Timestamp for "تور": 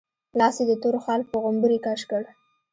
0.81-0.95